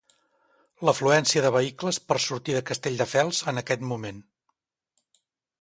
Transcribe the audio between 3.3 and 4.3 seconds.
en aquest moment.